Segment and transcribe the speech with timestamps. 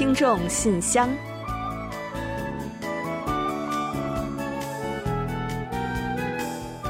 [0.00, 1.10] 听众信箱，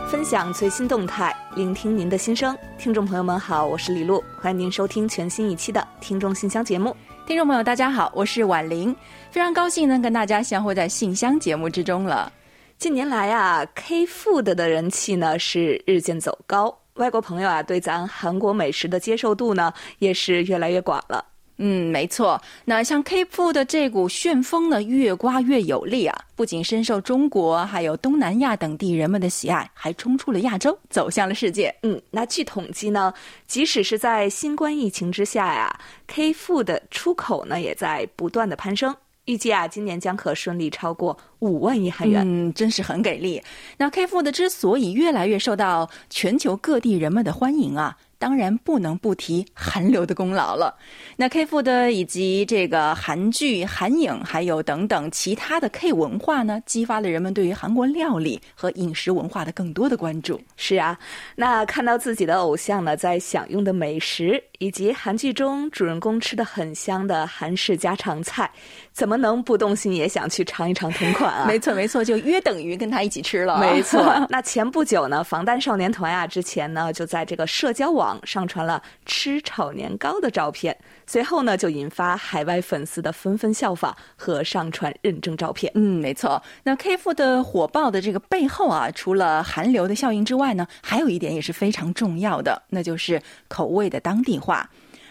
[0.09, 2.57] 分享最新动态，聆听您的心声。
[2.79, 6.97] 听众朋友们好，我是李璐，欢迎您收听全新一期的《听众信箱》节目。
[7.27, 8.95] 听众朋友，大家好，我是婉玲，
[9.33, 12.33] 非常高兴能跟大家相会在信箱节目之中了。
[12.79, 21.25] 近年来啊，K Food 的人气呢是日渐走高，外国朋友啊对咱韩国美食的接受度呢也是越来越广了。
[21.63, 22.41] 嗯，没错。
[22.65, 26.19] 那像 K Food 的这股旋风呢，越刮越有力啊！
[26.35, 31.75] 不仅深受中国还有东南亚等地人们的喜爱，还冲出了亚洲，走向了世界。
[31.83, 33.13] 嗯，那据统计呢，
[33.47, 38.97] 即使是在新冠疫情之下呀，K Food 的出口呢也在不断的攀升。
[39.27, 42.23] 预计啊，今年将可顺利超过五万亿韩元。
[42.27, 43.41] 嗯，真是很给力。
[43.77, 47.95] 那 K Food 之所以越来越受到全球各地人们的欢迎啊。
[48.21, 50.77] 当然不能不提韩流的功劳了。
[51.17, 60.39] 那 K Food 以及这个韩剧、韩影，还有等等其他的 K 文化呢，激发了人们对于韩国料理和饮食文化的更多的关注。
[60.57, 60.99] 是啊，
[61.35, 68.51] 那看到自己的偶像呢，在享用的美食，以及韩剧中主人公吃的很香的韩式家常菜，
[68.93, 71.47] 怎么能不动心也想去尝一尝同款啊？
[71.49, 73.59] 没错，没错，就约等于跟他一起吃了。
[73.59, 74.27] 没错。
[74.29, 78.10] 那前不久呢，防弹少年团啊，之前呢就在这个社交网。
[78.25, 85.71] 上传了吃炒年糕的照片，随后呢就引发海外粉丝的纷纷效仿和上传认证照片。
[85.75, 86.43] 嗯，没错。
[86.63, 94.71] 那 K F 的火爆的这个背后啊，除了韩流的效应之外呢，还有一点也是非常重要的，那就是口味的当地化。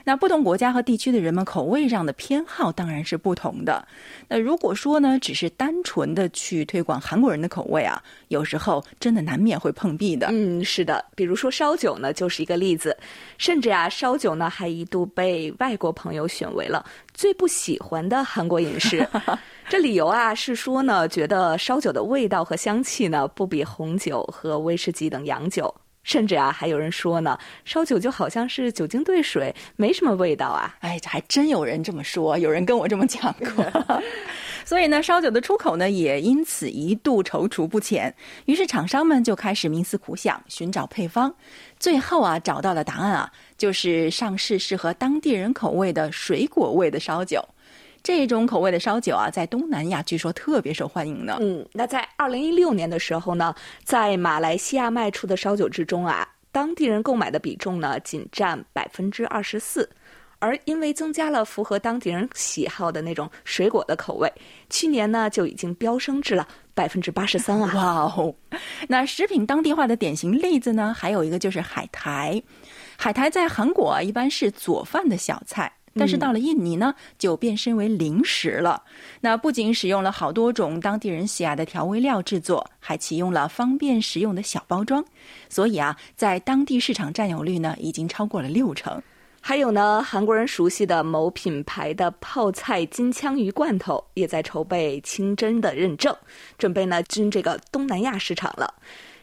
[0.09, 3.88] 那不同国家和地区的人们口味上的偏好当然是不同的。
[4.27, 10.30] 那如果说呢，只是单纯的去推广韩国人的口味啊，有时候真的难免会碰壁的。
[10.31, 12.97] 嗯，是的，比如说烧酒呢，就是一个例子。
[13.37, 19.08] 甚至啊，烧酒呢还一度被外国朋友选为了最不喜欢的韩国饮食。
[19.69, 25.71] 这理由啊是说呢，觉得烧酒的味道和香气呢不比红酒和威士忌等洋酒。
[26.09, 30.75] 甚至啊，还有人说呢，烧酒就好像是酒精兑水，没什么味道啊。
[30.81, 34.02] 哎，还真有人这么说，有人跟我这么讲过。
[34.65, 38.11] 所以呢，烧酒的出口呢，也因此一度踌躇不前。
[38.45, 41.31] 于是厂商们就开始冥思苦想，寻找配方。
[41.80, 47.48] 最后啊，找到了答案啊，就是上市适合当地人口味的水果味的烧酒。
[48.09, 51.37] 这种口味的烧酒啊，在东南亚据说特别受欢迎呢。
[51.42, 53.53] 嗯，那在二零一六年的时候呢，
[53.83, 59.87] 在马来西亚卖出的烧酒之中啊，当地人购买的比重呢仅占百分之二十四，
[60.39, 64.33] 而因为增加了符合当地人喜好的那种水果的口味，
[64.71, 67.71] 去年呢就已经飙升至了百分之八十三啊！
[67.77, 68.33] 哇哦，
[68.87, 72.42] 那食品当地化的典型例子呢，还有一个就是海苔。
[72.98, 75.71] 海苔在韩国啊，一般是佐饭的小菜。
[75.95, 78.83] 但是到了印尼呢，就变身为零食了。
[79.22, 85.04] 那不仅使用了好多种当地人喜爱的调味料制作，还启用了方便食用的小包装。
[85.49, 89.02] 所以啊，在当地市场占有率呢，已经超过了六成。
[89.42, 96.14] 还有呢，韩国人熟悉的某品牌的泡菜金枪鱼罐头，也在筹备清真的认证，
[96.58, 98.73] 准备呢进这个东南亚市场了。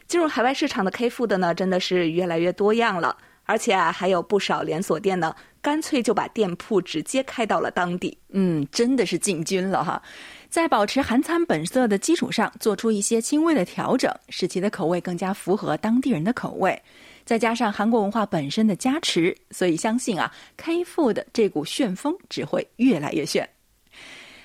[0.08, 3.14] 进入海外市场的 K Food 呢，真的是越来越多样了。
[3.44, 5.34] 而且啊，还有不少连锁店呢，
[5.66, 8.16] 干脆就把店铺直接开到了当地。
[8.28, 10.00] 嗯，真的是进军了哈，
[10.48, 16.80] 在保持韩餐本色的基础上，做出一些轻微的调整，使其的口味更加符合当地人的口味。
[17.24, 23.48] 再加上韩国文化本身的加持，所以相信啊，K Food 这股旋风只会越来越炫。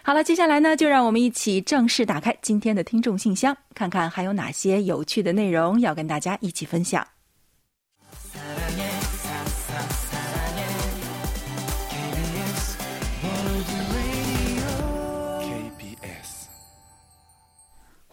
[0.02, 7.06] 好了，接下来呢，就让我们一起正式打开今天的听众信箱，看看还有哪些有趣的内容要跟大家一起分享。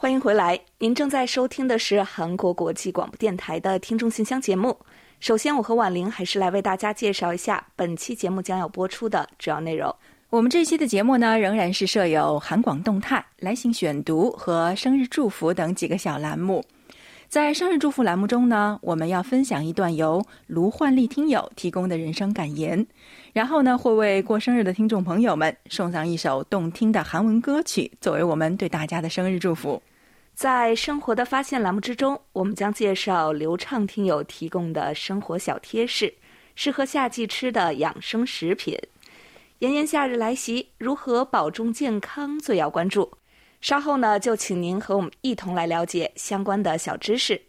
[0.01, 4.79] 欢迎回来，您正在收听的是韩国国际广播电台的听众信箱节目。
[5.19, 9.93] 首先，我和婉玲还是来为大家介绍一下本期节目将要播出的主要内容。
[10.31, 16.65] 我们这期的节目呢，仍然是设有韩广动态、来信选读和生日祝福等几个小栏目。
[17.29, 22.87] 在生日祝福栏目中呢，我们要分享一段由卢焕丽听友提供的人生感言，
[23.33, 29.83] 然后呢，会为过生日的听众朋友们送上一首动听的韩文歌曲，作为我们对大家的生日祝福。
[30.39, 36.15] 在生活的发现栏目之中，我们将介绍流畅听友提供的生活小贴士，
[36.55, 38.79] 适合夏季吃的养生食品。
[39.59, 43.11] 炎炎夏日来袭，如何保重健康最要关注。
[43.61, 47.43] 稍后呢，就请您和我们一同来了解相关的小知识。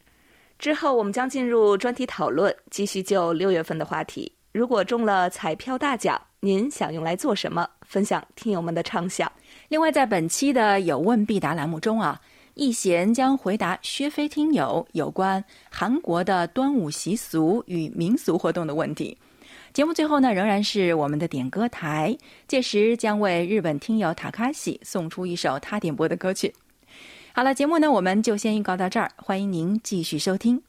[0.57, 4.31] 之后我们将进入专题讨论，继续就六月份的话题。
[4.51, 7.69] 如果中了彩票大奖，您想用来做什么？
[7.83, 9.31] 分享听友们的畅想。
[9.68, 12.19] 另外，在本期的有问必答栏目中啊，
[12.59, 15.41] 易贤将回答薛飞听友有关
[15.71, 19.17] 韩国的端午习俗与民俗活动的问题。
[19.71, 22.17] 节目最后呢，仍然是我们的点歌台，
[22.50, 26.53] 届时将为日本听友塔卡西送出一首他点播的歌曲。
[27.31, 30.61] 好了，节目呢我们就先预告到这儿，欢迎您继续收听。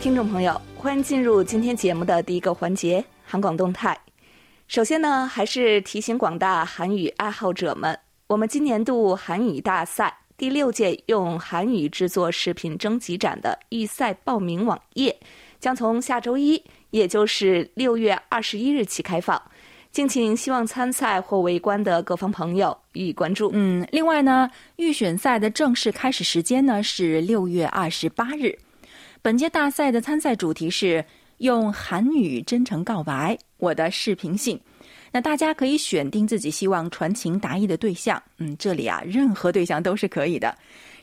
[0.00, 3.96] 听众朋友，欢迎进入今天节目的第一个环节——韩广动态。
[4.66, 7.96] 首先呢，还是提醒广大韩语爱好者们，
[8.26, 15.16] 我们今年度韩语大赛第六届用韩语制作视频征集展的预赛报名网页
[15.60, 19.40] 将从下周一，也就是六月二十一日起开放，
[19.92, 23.52] 敬请希望参赛或围观的各方朋友予以关注。
[23.54, 28.58] 嗯，另外呢，预选赛的正式开始时间呢是六月二十八日。
[29.24, 31.04] 本届大赛的参赛主题是
[31.38, 34.58] 用韩语真诚告白我的视频信。
[35.12, 40.52] 那大家可以选定自己希望传情达意的对象，嗯，这里啊任何对象都是可以的。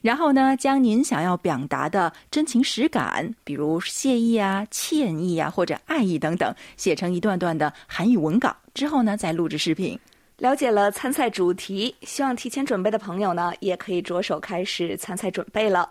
[0.02, 9.98] 然后呢，将您想要表达的真情实感，比如谢意啊、歉意啊或者爱意等等，写成一段段的韩语文稿，之后呢再录制视频。
[10.40, 15.90] 了解了参赛主题，希望提前准备的朋友呢，也可以着手开始参赛准备了。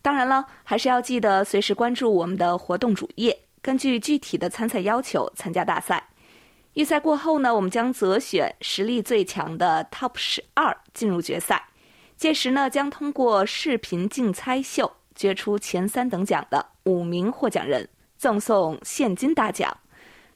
[0.00, 6.08] 当然了，还是要记得随时关注我们的活动主页，根据具体的参赛要求参加大赛。
[6.74, 11.68] 预赛过后呢，我们将择选实力最强的 TOP 十二进入决赛。
[12.16, 19.76] 届时呢，将通过视频竞猜秀决出前三等奖的五名获奖人，赠送现金大奖。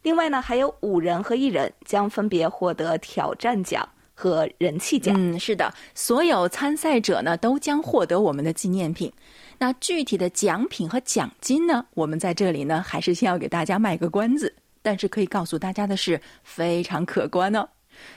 [0.03, 5.15] 另外呢，还有五人和一人将分别获得挑战奖和人气奖。
[5.17, 9.12] 嗯，是的，所有参赛者呢都将获得我们的纪念品。
[9.62, 11.87] 那具体的奖品和奖金呢？
[11.94, 14.53] 我们在这里呢，还是先要给大家卖个关子。
[14.82, 17.64] 但是可以告诉大家的是，非常可观哦。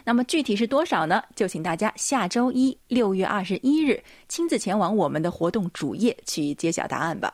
[0.03, 1.21] 那么具体是多少呢？
[1.35, 7.31] 就请大家下周一六月二十一日亲自前往我们的活动主页去揭晓答案吧。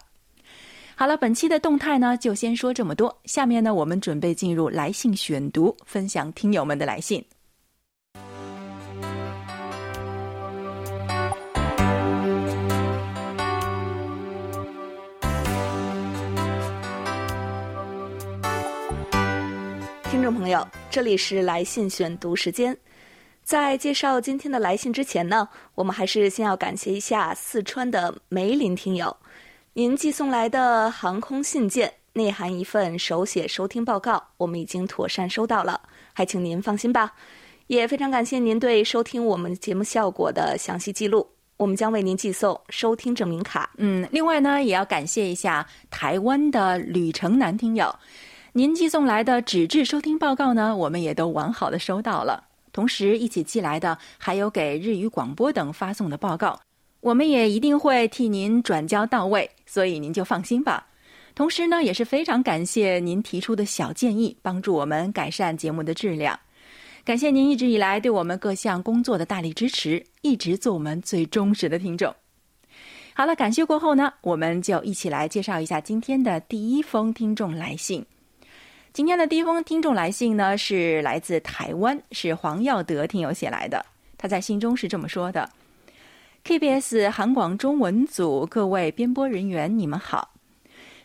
[0.93, 3.17] 好了，本期的动态呢，就先说这么多。
[3.23, 7.23] 下面呢，我们准备进入来信选读，分享听友们的来信。
[20.31, 22.75] 朋友，这里是来信选读时间。
[23.43, 29.15] 在介绍今天的来信之前呢，我们还是先要感谢一下四川的梅林听友，
[29.73, 35.81] 您寄送来的航空信件内含一份手写收听报告，我们已经妥善收到了，
[36.13, 37.13] 还请您放心吧。
[37.67, 43.71] 也非常感谢您对收听我们节目效果的详细记录，我们将为您寄送收听证明卡。
[43.77, 47.93] 嗯，另外呢，也要感谢一下台湾的旅程男听友。
[48.53, 52.43] 您寄送来的纸质收听报告呢，我们也都完好的收到了。
[52.73, 56.59] 同时一起寄来的还有给日语广播等发送的报告，
[56.99, 60.85] 我们也一定会替您转交到位，所以您就放心吧。
[61.33, 66.37] 同时呢，也是非常感谢您提出的小建议，帮助我们改善节目的质量。
[67.05, 72.13] 感谢您一直以来对我们各项工作的大力支持，一直做我们最忠实的听众。
[73.13, 78.05] 好了，感谢过后呢，我们就一起来介绍一下今天的第一封听众来信。
[78.93, 83.85] 今天的第一封听众来信呢，是来自台湾，是黄耀德听友写来的。
[84.17, 85.49] 他在信中是这么说的
[86.43, 90.33] ：“KBS 韩广中文组各位编播人员，你们好，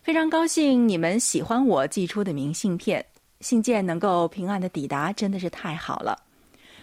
[0.03, 3.07] 非常高兴你们喜欢我寄出的明信片，
[3.41, 6.19] 信件能够平安的抵达，真的是太好了。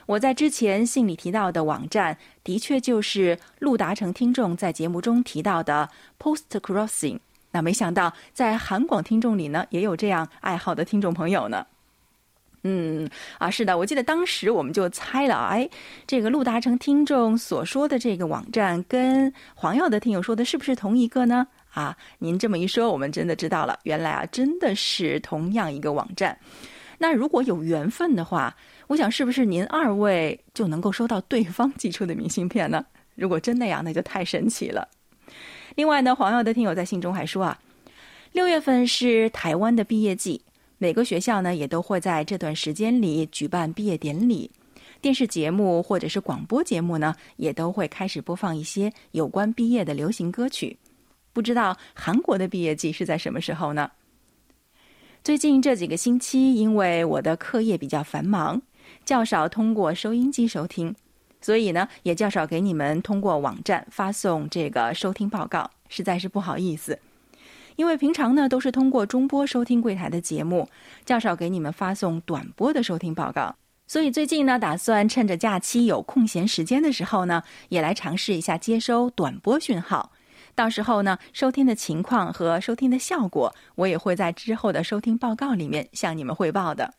[0.05, 7.19] 我在之前信里提到的网站，的确就是陆达成听众在节目中提到的 Post Crossing。”
[7.53, 11.65] 那没想到，在韩广听众里呢，也有这样爱好的听众朋友呢。
[12.63, 13.07] 嗯，
[13.37, 15.69] 啊，是的，我记得当时我们就猜了，哎，
[16.07, 21.45] 这个陆达成听众所说的这个网站，跟黄耀的听友说的是不是同一个呢？
[21.73, 26.35] 啊，您这么一说，我们真的知道了，原来啊，真的是同样一个网站。
[26.97, 28.55] 那如果有缘分的话，
[28.87, 32.85] 我想是不是您二位就能够收到对方寄出的明信片呢？
[33.15, 34.87] 如果真那样，那就太神奇了。
[35.75, 37.59] 另外呢，黄耀的听友在信中还说啊，
[38.31, 40.41] 六月份是台湾的毕业季，
[40.77, 44.51] 每个学校呢也都会在这段时间里举办毕业典礼，
[45.01, 50.77] 电视节目或者是广播节目呢也都会开始播放一些有关毕业的流行歌曲。
[51.31, 53.89] 不知道韩国的毕业季是在什么时候呢？
[55.23, 58.61] 最近这几个星期，因为我的课业比较繁忙，
[59.03, 60.93] 较少通过收音机收听。
[61.43, 66.97] 所以呢，也较少给你们通过网站发送这个收听报告，实在是不好意思。
[67.75, 70.69] 因为平常呢都是通过中波收听柜台的节目，
[71.05, 73.53] 较少给你们发送短波的收听报告。
[73.87, 80.11] 所以最近呢，打算趁着假期有空闲时间的时候呢，也来尝试一下接收短波讯号。
[80.55, 86.93] 到时候呢，收听的情况和收听的效果，我也会在之后的收听报告里面向你们汇报的。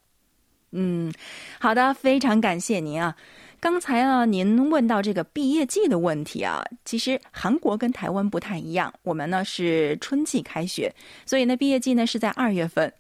[0.76, 1.12] 嗯，
[1.61, 3.16] 好的，非常感谢您啊。
[3.61, 10.93] 刚才啊，您问到这个毕业季的问题啊，其实韩国跟台湾不太一样，我们呢是春季开学，
[11.25, 12.93] 所以呢毕业季呢是在二月份。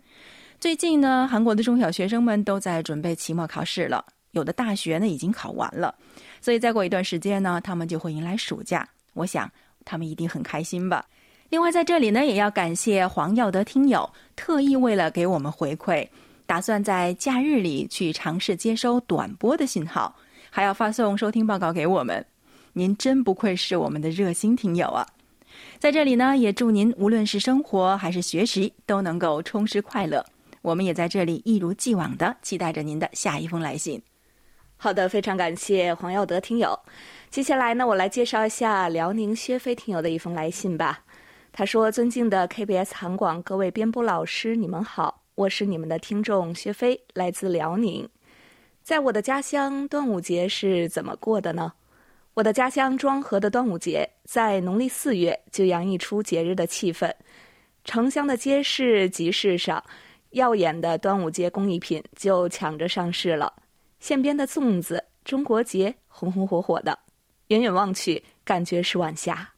[0.60, 5.94] 最近呢，韩国的中小学生们都在准备期末考试了，有的大学呢已经考完了，
[6.40, 8.88] 所以再过一段时间呢，他们就会迎来暑假。
[9.12, 9.50] 我想
[9.84, 11.04] 他们一定很开心吧。
[11.50, 16.08] 另外在这里呢，也要感谢黄耀德听友特意为了给我们回馈，
[16.46, 20.14] 打算在假日里去尝试接收短波的信号。
[20.50, 22.24] 还要发送收听报告给我们，
[22.74, 25.04] 您真不愧是我们的热心听友啊！
[25.78, 30.24] 在这里呢，也祝您无论是生活还是学习都能够充实快乐。
[30.62, 34.00] 我们也在这里一如既往的期待着您的下一封来信。
[34.76, 36.78] 好的，非常感谢黄耀德听友。
[37.30, 41.02] 接下来呢，我来介绍一下辽宁薛飞听友的一封来信吧。
[41.52, 48.08] 他说：“尊敬的 KBS 韩广各位编播老师，你们好，我是你们的听众薛飞，来自辽宁。”
[48.84, 51.72] 在我的家乡，端午节是怎么过的呢？
[52.34, 57.12] 我的家乡庄河的端午节在农历四月就洋溢出节日的气氛，
[57.84, 59.82] 城乡的街市、集市上，
[60.30, 63.52] 耀眼的端午节工艺品就抢着上市了。
[64.00, 66.98] 线编的粽子，中国结，红红火火的，
[67.48, 69.48] 远远望去，感觉是晚霞。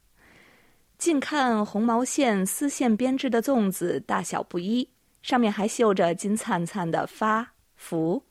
[0.97, 4.87] 近看红毛线、丝线编织的粽子，大小不一，
[5.21, 8.23] 上面还绣着金灿灿的发福。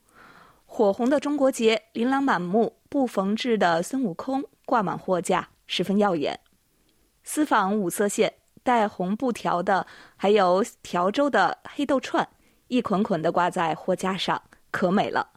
[0.65, 6.39] 火红的中国结，琳琅满目，不缝制的孙悟空挂满货架，十分耀眼。
[7.23, 12.29] 丝纺五色线带红布条的，还有条州的黑豆串，
[12.69, 14.41] 一捆捆的挂在货架上，
[14.71, 15.29] 可美了。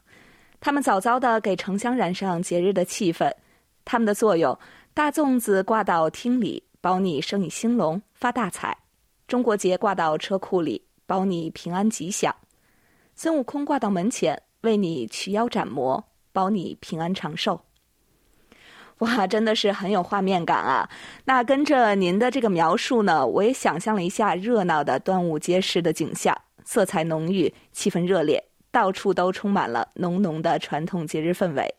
[0.60, 3.32] 它们早早的给城乡染上节日的气氛。
[3.84, 4.58] 它们的作用：
[4.92, 8.72] 大粽子挂到厅里，保你生意兴隆发大财；
[9.26, 12.32] 中国结挂到车库里，保你平安吉祥；
[13.16, 14.44] 孙悟空挂到门前。
[14.60, 17.62] 为你驱妖斩魔，保你平安长寿。
[18.98, 20.88] 哇，真的是很有画面感啊！
[21.24, 31.74] 那跟着您的这个描述呢，我也想象了一下热闹的端午街市的景象，色彩浓郁，气氛热烈，到处都充满了浓浓的传统节日氛围。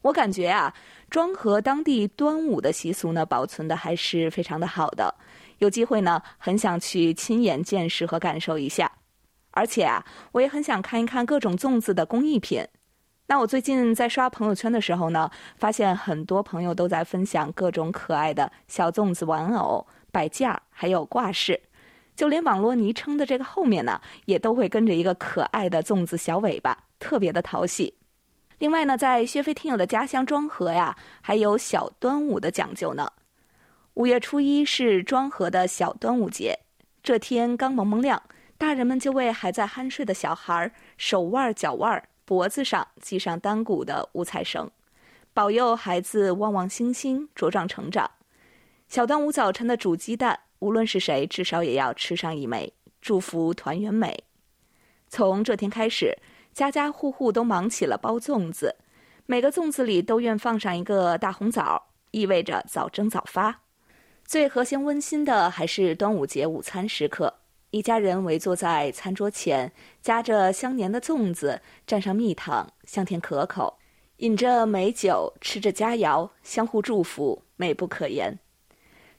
[0.00, 0.74] 我感觉啊，
[1.10, 5.14] 庄河当地端午的习俗呢，保存的还是非常的好的。
[5.64, 8.92] 有机会呢，很想去亲眼见识和感受一下。
[9.50, 12.64] 而且啊，我也很想看一看各种粽子的工艺品。
[13.26, 21.58] 那我最近在刷朋友圈的时候呢，发现很多朋友都在分享各种可爱的小粽子玩偶、摆件儿，还有挂饰。
[22.14, 27.94] 就连网络昵称的这个后面呢，也都会跟着一个可爱的粽子小尾巴，特别的讨喜。
[28.58, 33.10] 另外呢，在薛飞听友的家乡庄河呀，还有小端午的讲究呢。
[33.94, 36.58] 五月初一是庄河的小端午节，
[37.00, 38.20] 这天刚蒙蒙亮。
[38.58, 44.68] 大人们就为还在酣睡的小孩手腕、脚腕、脖子上系上单股的五彩绳，
[45.32, 48.10] 保佑孩子旺旺星星、茁壮成长。
[48.88, 54.24] 小端午早晨的煮鸡蛋，无论是谁，至少也要吃上一枚，祝福团圆美。
[55.08, 56.18] 从这天开始，
[56.52, 58.74] 家家户户都忙起了包粽子，
[59.26, 63.60] 每个粽子里都愿放上一个大红枣，意味着早蒸早发。
[64.26, 67.34] 最和谐温馨的还是端午节午餐时刻。
[67.70, 73.74] 一家人围坐在餐桌前，夹着香黏的粽子，蘸上蜜糖，香甜可口；
[74.18, 78.38] 饮着美酒，吃着佳肴，相互祝福，美不可言。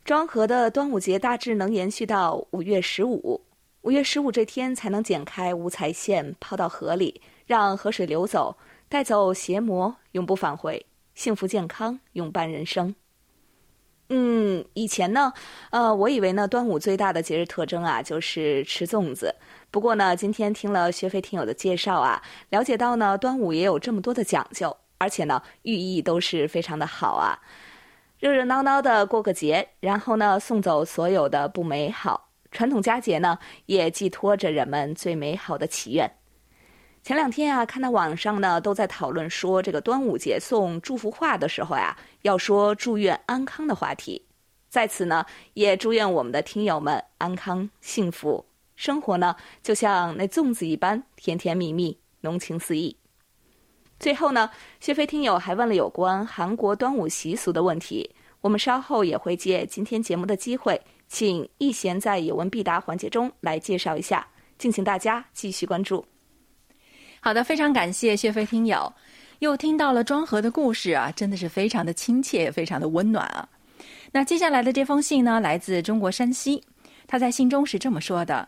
[0.04, 3.42] 庄河的端午节大致能延续到五月十五，
[3.82, 8.58] 五月十五这天才能剪开五彩线，抛到河里，让河水流走，
[8.90, 12.96] 带走邪魔，永不返回，幸福健康，永伴人生。
[14.10, 15.34] 嗯，以前呢，
[15.72, 19.34] 呃，我以为呢，端午最大的节日特征啊，就是吃粽子。
[19.72, 27.40] 不过呢，今天听了薛飞听友的介绍啊，了解到呢，端午也有这么多的讲究，而且呢，寓意都是非常的好啊。
[28.20, 32.30] 热热闹闹的过个节，然后呢，送走所有的不美好。
[32.52, 36.10] 传统佳节呢，也寄托着人们最美好的祈愿。
[37.06, 44.20] 前两天啊，看到网上呢都在讨论说，这个端午节送祝福话的时候呀，要说祝愿安康的话题。
[44.70, 48.44] 在此呢，也祝愿我们的听友们安康幸福，
[48.76, 52.98] 生活呢就像那粽子一般甜甜蜜蜜，浓情四溢。
[54.00, 66.04] 最后呢，薛飞听友还问了有关韩国端午习俗的问题，我们稍后也会借今天节目的机会请易贤在有问必答环节中来介绍一下，敬请大家继续关注。
[67.26, 68.94] 好的，非常感谢谢飞听友，
[69.40, 73.50] 又听到了庄河的故事啊，真的是非常的亲切，非常的温暖啊。
[74.12, 76.64] 那接下来的这封信呢，来自中国山西，
[77.08, 78.48] 他在信中是这么说的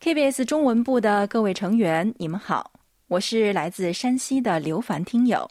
[0.00, 2.70] ：“KBS 中文部的各位成员，你们好，
[3.08, 5.50] 我是来自山西的刘凡听友。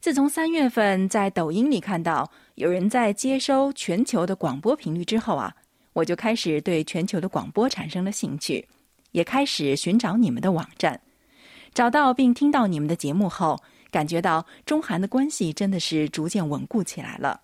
[0.00, 5.52] 自从三月份在抖音里看到有人在接收全球的广播频率之后啊，
[5.94, 8.64] 我就开始对全球的广播产生了兴趣，
[9.10, 10.96] 也开始寻找你们的网站。”
[11.76, 17.42] 找到并听到你们的节目后，感觉到中韩的关系真的是逐渐稳固起来了。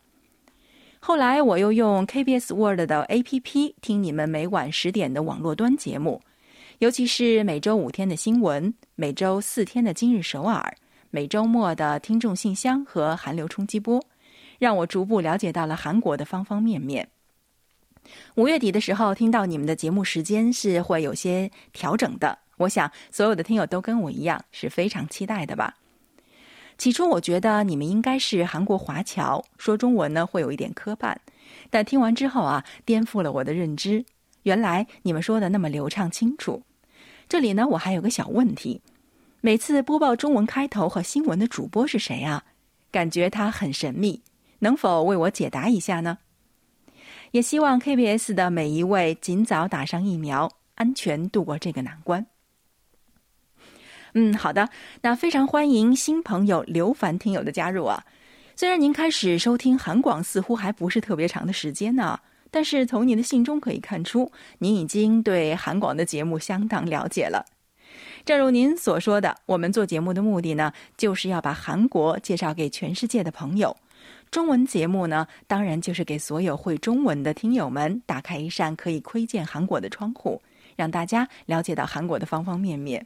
[1.01, 6.23] 后来我又用 KBS World 的 APP 听你们每晚十点的网络端节目，
[6.79, 10.75] 尤其是每周五天的新闻，每周四天的今日首尔，
[11.11, 14.03] 每周末的听众信箱和韩流冲击波，
[14.59, 17.07] 让我逐步了解到了韩国的方方面面。
[18.37, 22.39] 五月底的时候，听到你们的节目时间是会有些调整的。
[22.63, 25.77] 我想，所有的听友都跟我一样是非常期待的吧。
[26.79, 31.15] 起初我觉得你们应该是韩国华侨，说中文呢会有一点磕绊，
[31.71, 34.05] 但听完之后啊，颠覆了我的认知。
[34.45, 36.63] 原来你们说的那么流畅清楚。
[37.29, 38.81] 这里呢，我还有个小问题：
[39.41, 42.45] 每次播报中文开头和新闻的主播是谁啊？
[42.91, 44.23] 感觉他很神秘，
[44.59, 46.19] 能否为我解答一下呢？
[47.31, 52.27] 也希望 KBS 的每一位尽早打上疫苗，安全度过这个难关。
[54.15, 54.69] 嗯，好的。
[55.01, 58.05] 那非常欢迎新朋友刘凡听友的加入啊。
[58.55, 67.47] 虽然您开始收听韩广似乎还不是特别长的时间呢，但是从您的信中可以看出，您已经对韩广的节目相当了解了。
[68.25, 73.75] 正如您所说的，我们做节目的目的呢，就是要把韩国介绍给全世界的朋友。
[74.31, 80.41] 中文节目呢，当然就是给所有会中文的听友们打开一扇可以窥见韩国的窗户，
[80.77, 83.05] 让大家了解到韩国的方方面面。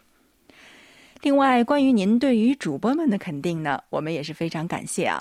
[1.27, 5.21] 另外，关于您对于主播们的肯定呢，我们也是非常感谢啊。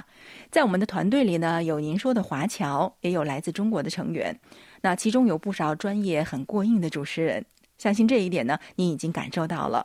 [0.51, 4.39] 在我们的团队里呢，有您说的华侨，也有来自中国的成员，
[4.81, 7.43] 那其中有不少专业很过硬的主持人，
[7.79, 9.83] 相信这一点呢，您已经感受到了。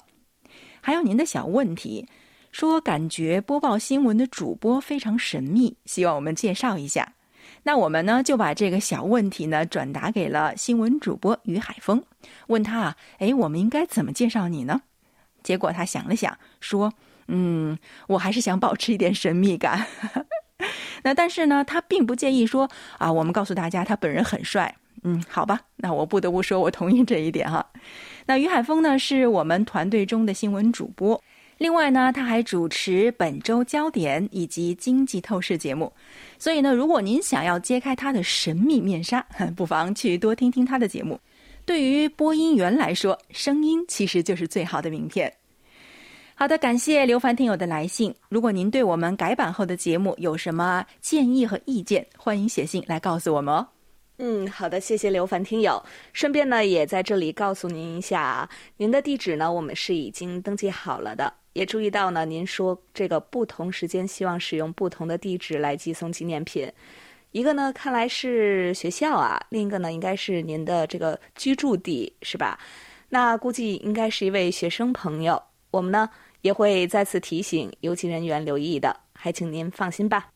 [0.82, 2.06] 还有您的小问题，
[2.52, 7.14] 说感觉播报新闻的主播非常神秘，希望我们介绍一下。
[7.62, 12.04] 那我们呢就把这个小问题呢转达给了新闻主播于海峰，
[12.48, 14.82] 问他啊，哎，我们应该怎么介绍你呢？
[15.42, 16.92] 结果他想了想，说
[17.28, 19.86] ：“嗯，我还是想保持一点神秘感。
[21.02, 24.74] 那但是呢，他并不介意说啊，我们告诉大家他本人很帅。
[25.02, 27.64] 嗯，好吧，那我不得不说我同意这一点哈。
[28.26, 31.22] 那于海峰呢，是我们团队中的新闻主播，
[31.56, 35.90] 另外呢，他还主持本周焦点以及经济透视节目。
[36.38, 39.24] 所以呢，如果您想要揭开他的神秘面纱，
[39.56, 41.18] 不妨去多听听他的节目。”
[41.70, 45.32] 对于播音员来说，声音其实就是最好的名片。
[46.34, 48.12] 好的，感谢刘凡听友的来信。
[48.28, 53.64] 如果您对我们改版后的节目有什么建议和意见，欢迎写信来告诉我们哦。
[54.18, 55.80] 嗯，好的，谢谢刘凡听友。
[56.12, 61.32] 顺便呢，也在这里告诉您一下，您的地址呢，我们是已经登记好了的。
[61.52, 66.68] 也注意到呢，您说这个不同时间希望使用不同的地址来寄送纪念品。
[67.32, 72.58] 一个呢，看来是学校啊；另一个呢，应该是您的这个居住地，是吧？
[73.10, 75.40] 那估计应该是一位学生朋友。
[75.70, 80.30] 我们呢也会再次提醒邮寄人员留意的，还请您放心吧。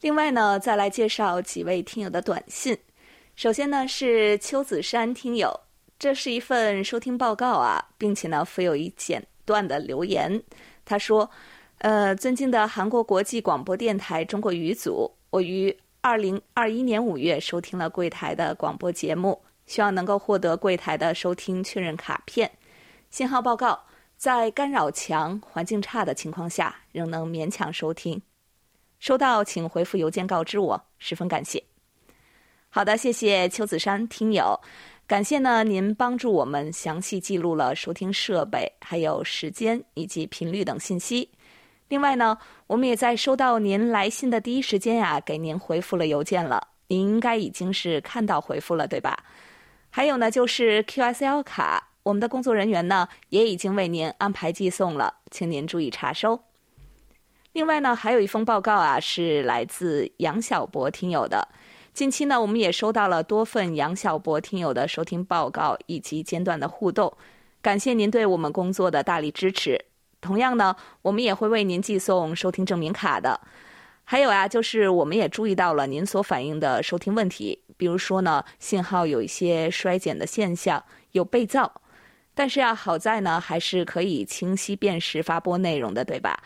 [0.00, 2.78] 另外呢，再来介绍几位听友的短信。
[3.36, 5.60] 首先呢是邱子山听友，
[5.98, 10.42] 这是一份收听报告啊，并且呢附有一简段的留言。
[10.86, 11.30] 他说
[11.80, 22.50] ：“呃，尊敬的韩国国际广播电台中国语组，我于。”二零二一年五月收听了柜台的广播节目，希望能够获得柜台的收听确认卡片。
[23.08, 23.80] 信号报告，
[24.16, 28.20] 在干扰强、环境差的情况下，仍能勉强收听。
[28.98, 31.62] 收到，请回复邮件告知我，十分感谢。
[32.68, 34.60] 好的，谢谢邱子山听友，
[35.06, 41.30] 感谢呢您帮助我们详细记录了收听设备、还有时间以及频率等信息。
[41.92, 46.68] 另外呢，我们也在收到您来信的第一时间呀，给您回复了邮件了。
[46.86, 49.24] 您应该已经是看到回复了，对吧？
[49.90, 56.40] 还有呢，就是 QSL 卡，我们的工作人员呢也已经为您安排寄送了，请您注意查收。
[57.52, 61.46] 另外呢，还有一封报告啊，是来自杨小博听友的。
[61.92, 67.12] 近期呢，我们也收到了多份杨小博听友的收听报告以及间断的互动，
[67.60, 69.91] 感谢您对我们工作的大力支持。
[70.22, 73.38] 同样呢，我们也会为您寄送收听证明卡的。
[74.04, 81.70] 还有啊，就是我们也注意到了您所反映的收听问题，比如说呢，信号有一些衰减的现象，有被噪。
[82.34, 86.42] 但是啊，好在呢，还是可以清晰辨识发播内容的，对吧？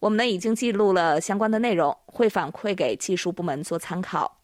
[0.00, 4.38] 我们呢已经记录了相关的内容，会反馈给技术部门做参考。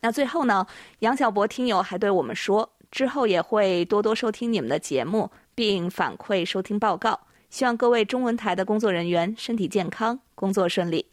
[0.00, 0.66] 那最后呢，
[1.00, 7.25] 杨小博听友还对我们说，之后也会多多收听你们的节目，并反馈收听报告。
[7.48, 11.06] 希望各位中文台的工作人员身体健康，工作顺利。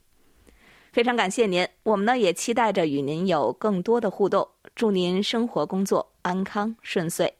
[0.92, 4.48] 非常感谢您，我们呢也期待着与您有更多的互动。
[4.76, 7.34] 祝您生活工作安康顺遂。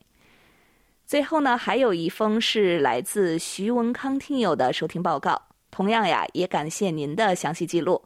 [1.06, 5.40] 最后呢，还有一封是来自徐文康听友的收听报告。
[5.70, 8.02] 同样呀，也感谢您的详细记录。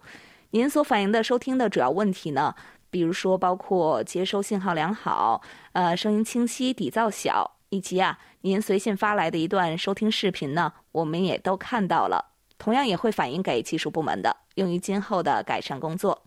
[0.51, 2.55] 您所反映的收听的主要问题呢，
[2.89, 5.41] 比如说包括接收信号良好，
[5.73, 12.33] 呃，声音清晰，底噪小，以及啊，您随信发来的一段收听视频呢，我们也都看到了。
[12.57, 16.23] 同样也会反映给技术部门的，用于今后的改善工作。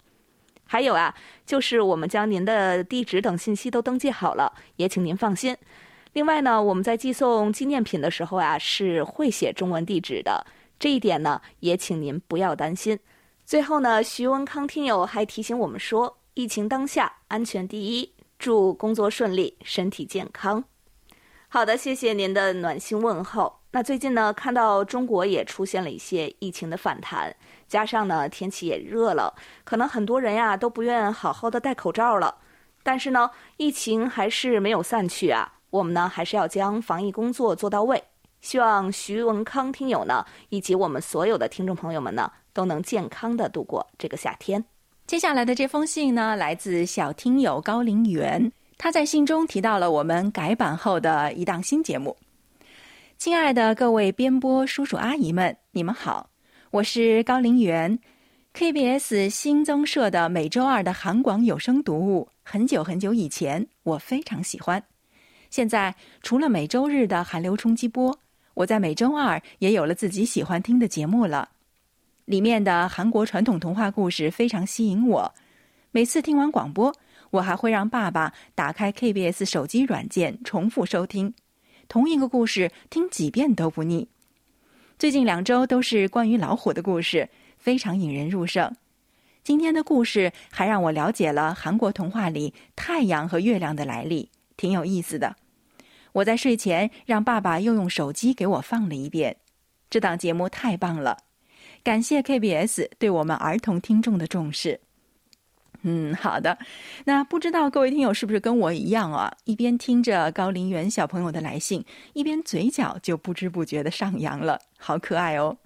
[0.64, 1.12] 还有啊，
[1.44, 5.56] 就是我们将您的地址等信息都登记好了，也请您放心。
[6.12, 10.46] 另外呢，我们在寄送纪念品的时候啊，是会写中文地址的，
[10.78, 12.98] 这一点呢，也请您不要担心。
[13.44, 20.62] 最后呢，徐文康听友还提醒我们说，疫情当下，安全第一，祝工作顺利，身体健康。
[21.52, 23.52] 好的，谢谢您的暖心问候。
[23.72, 27.34] 那最近呢，看到中国也出现了一些疫情的反弹，
[27.66, 29.34] 加上呢天气也热了，
[29.64, 32.36] 可能很多人呀都不愿好好的戴口罩了。
[32.84, 35.52] 但是呢，疫情还是没有散去啊。
[35.70, 38.00] 我们呢，还是要将防疫工作做到位。
[38.40, 44.64] 希望徐文康听友呢，以及我们所有的听众朋友们呢，都能健康的度过这个夏天。
[45.04, 52.16] 接下来的这封信呢，来自小听友高陵园，他在信中提到了我们改版后的一档新节目。
[53.18, 56.30] 亲爱的各位编播叔叔阿姨们，你们好，
[56.70, 57.98] 我是高陵园
[58.54, 62.30] ，KBS 新增社的每周二的韩广有声读物。
[62.42, 64.82] 很久很久以前，我非常喜欢。
[65.50, 68.18] 现在除了每周日的韩流冲击波，
[68.54, 71.50] 我在每周二也有了自己喜欢听的节目了。
[72.24, 75.34] 里面的韩国传统童话故事非常吸引我。
[75.90, 76.94] 每次听完广播，
[77.30, 81.34] 我还会让爸爸打开 KBS 手机软件重复收听，
[81.88, 84.08] 同一个故事听几遍都不腻。
[84.98, 88.74] 最近两周都是关于老虎的故事，非常引人入胜。
[89.42, 94.30] 今天的故事还让我了解了韩国童话里太阳和月亮的来历。
[94.56, 95.36] 挺有意思的，
[96.12, 99.38] 我在睡前让爸爸又用手机给我放了一遍。
[99.88, 101.16] 这档节目太棒了，
[101.82, 104.80] 感谢 KBS 对我们儿童听众的重视。
[105.82, 106.58] 嗯，好的。
[107.04, 109.32] 那不知道各位听友是不是跟我一样啊？
[109.44, 115.56] 一边听着高林园小朋友的来信，一边嘴角就不知不觉的上扬了，好可爱哦。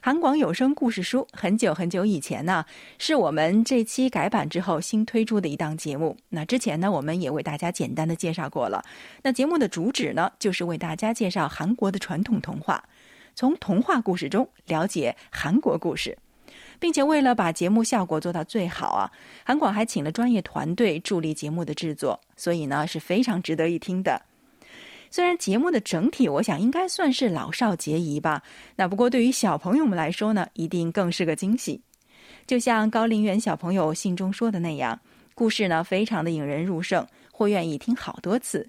[0.00, 2.66] 韩广有声故事书很久很久以前呢，
[2.98, 6.16] 是我们这期改版之后新推出的一档节目。
[6.28, 8.84] 那之前呢，我们也为大家简单的介绍过了。
[9.22, 12.84] 那节目的主旨呢，就是为大家介绍韩国的传统童话，
[13.34, 16.18] 从童话故事中了解韩国故事，
[16.78, 19.10] 并且为了把节目效果做到最好啊，
[19.44, 24.20] 韩广还请了专业团队助力节目的制作，所以呢是非常值得一听的。
[25.10, 28.42] 虽然节目的整体，我想应该算是老少皆宜吧。
[28.74, 31.80] 那不过对于小朋友们来说呢，一定更是个惊喜。
[32.46, 34.98] 就像高林园小朋友信中说的那样，
[35.34, 38.68] 故事呢非常的引人入胜，会愿意听好多次。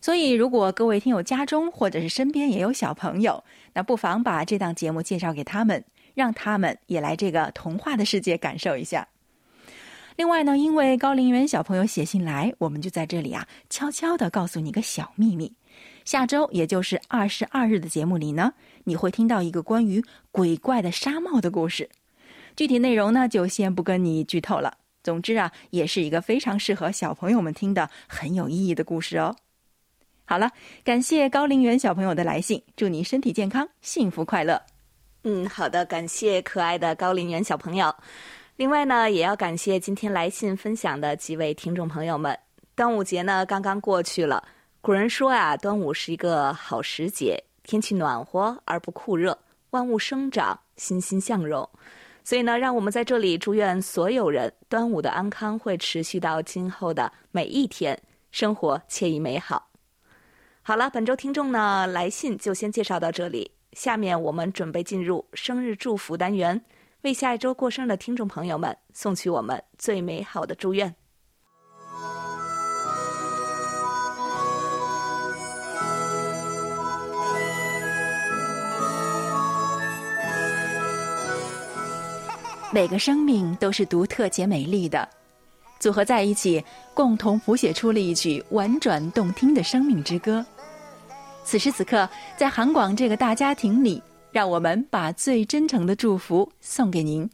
[0.00, 5.82] 所以，如果各位听友家中或者是身边也有小朋友，那不妨把这档节目介绍给他们，
[6.14, 9.06] 让他们也来这个童话的世界感受一下。
[10.16, 15.52] 另外呢，因为高林园小朋友写信来，我们就在这里啊，悄悄的告诉你个小秘密。
[16.04, 18.52] 下周，也就是二十二日的节目里呢，
[18.84, 21.90] 你会听到一个关于鬼怪的纱帽的故事。
[22.54, 24.76] 具体内容呢，就先不跟你剧透了。
[25.02, 29.34] 总之啊，也是一个非常适合小朋友们听的很有意义的故事哦。
[30.24, 30.52] 好了，
[30.84, 34.73] 感谢高陵园小朋友的来信，祝你身体健康，幸福快乐。
[35.26, 37.94] 嗯，好的，感谢可爱的高陵园小朋友。
[38.56, 42.38] 另外呢，也要感谢今天来信分享的几位听众朋友们。
[42.74, 44.46] 端午节呢，刚刚过去了。
[44.82, 49.36] 古人说啊，端午是一个好时节，天气暖和而不酷热，
[49.70, 51.66] 万物生长，欣欣向荣。
[52.22, 57.98] 所以呢，让我们在这里祝愿所有人端午的安康会持续到今后的每一天，
[58.30, 59.70] 生活惬意美好。
[60.60, 66.60] 好了，本周听众呢来信就先介绍到这里，下面我们准备进入生日祝福单元，
[67.02, 70.94] 为下一周过生日的听众朋友们送去我们最美好的祝愿。
[82.72, 85.08] 每个生命都是独特且美丽的，
[85.78, 90.44] 组合在一起，共同谱写出了一曲婉转动听的生命之歌。
[91.44, 94.02] 此时此刻，在韩广这个大家庭里，
[94.32, 97.28] 让我们把最真诚的祝福送给您。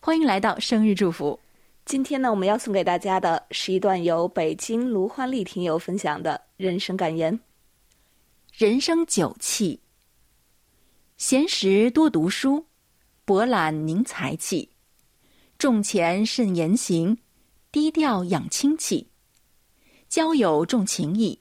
[0.00, 1.38] 欢迎来到生日祝福。
[1.84, 7.38] 今天呢，我们要送给大家的是一段由北京卢焕丽听友分享的人生感言：
[8.52, 9.80] 人生九气，
[11.16, 12.66] 闲时多读书。
[13.24, 14.70] 博览凝才气，
[15.56, 17.18] 重钱慎言行，
[17.70, 19.08] 低调养清气。
[20.08, 21.38] 交友重情义，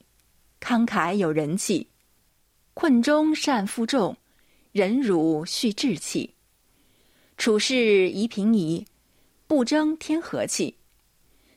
[0.60, 1.91] 慷慨有人气。
[2.82, 4.18] 困中善负重，
[4.72, 6.34] 忍辱蓄志气。
[7.38, 8.88] 处事宜平宜，
[9.46, 10.78] 不争添和气。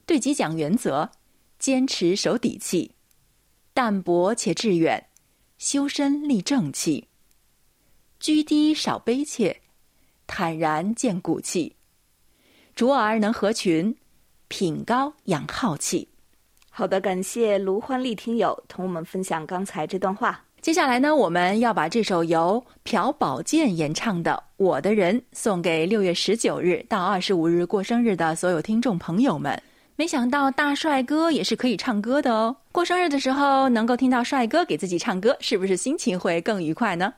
[0.05, 1.13] 对己讲原则，
[1.59, 2.95] 坚持守底气。
[3.73, 5.07] 淡泊且致远，
[5.57, 7.09] 修身立正气。
[8.21, 9.63] 居低少卑怯。
[10.27, 11.75] 坦然见骨气，
[12.75, 13.97] 卓尔能合群，
[14.49, 16.07] 品高养好气。
[16.69, 20.45] 好的，感谢卢欢丽听友同我们分享刚才这段话。
[20.65, 29.63] 接下来呢，我们要把这首由朴宝剑演唱的《我的人》送给六月十九日到二十五日过生日的所有听众朋友们。
[29.97, 32.57] 没想到大帅哥也是可以唱歌的哦！
[32.73, 37.13] 过生日的时候能够听到帅哥给自己唱歌，是不是心情会更愉快呢？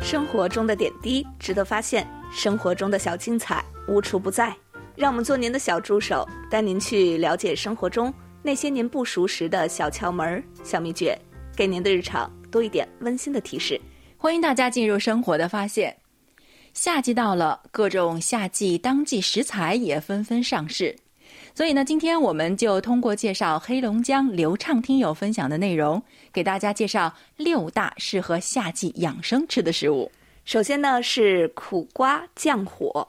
[0.00, 4.54] 生活中的点滴值得发现，生活中的小精彩无处不在。
[4.96, 11.18] 让我们做您的小助手，带您去了解生活中那些您不熟识的小窍门、小秘诀，
[11.56, 13.80] 给您的日常多一点温馨的提示。
[14.16, 15.94] 欢迎大家进入生活的发现。
[16.74, 20.94] 夏季到了，各种夏季当季食材也纷纷上市。
[21.54, 26.00] 所以呢，今天我们就通过介绍黑龙江流畅听友分享的内容，
[26.32, 30.10] 给大家介绍六大适合夏季养生吃的食物。
[30.44, 33.06] 首先呢是苦瓜降火，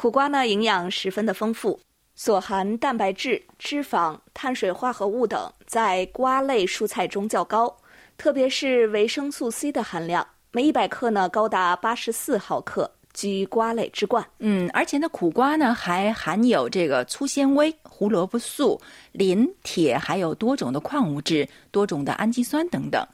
[0.00, 1.78] 苦瓜呢营养十分的丰富，
[2.14, 7.76] 所含蛋白质、脂肪、碳水化合物等在瓜类蔬菜中较高，
[8.16, 12.90] 特别是维生素 C 的含量，每一百克呢高达八十四毫克。
[13.12, 23.04] 居瓜类之冠，嗯，而且呢，苦瓜呢还含有这个粗纤维、胡萝卜素、磷、铁，还有多种的矿物质、多种的氨基酸等等。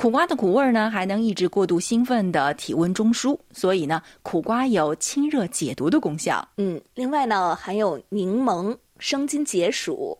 [0.00, 6.48] 苦瓜的苦味呢，还能抑制过度兴奋的体温中枢，所以呢，苦瓜有清热解毒的功效。
[6.56, 10.16] 嗯，另外呢，含有柠檬生津解暑，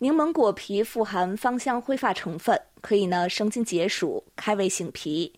[0.00, 5.32] 柠檬果皮富含芳香挥发成分，可以呢生津解暑、开胃醒脾。